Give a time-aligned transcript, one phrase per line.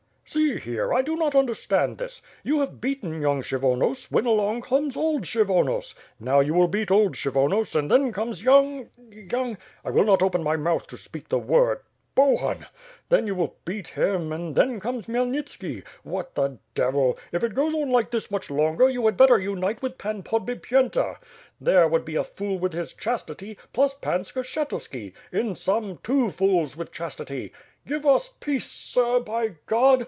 [0.25, 2.21] "See here, I do not understand this.
[2.41, 5.93] You have beaten young Kshyvonos, when along comes old Kshyvonos.
[6.21, 8.89] Now you will beat old Kshyvonos, and then comes young...
[9.11, 9.57] young...
[9.83, 11.81] I will not open my mouth to speak the word,
[12.15, 12.65] Bohun.
[13.09, 15.83] Then you will beat him, and then comes Khmyel nitski.
[16.03, 17.17] What the devil!
[17.33, 21.17] If it goes on like this much longer, you had better unite with Pan Podbipyenta.
[21.59, 26.77] There would be a fool with his chastity, plus Pan Skshetuski, in sum, two fools
[26.77, 27.51] with chastity.
[27.85, 29.99] Give us peace, sir, by God!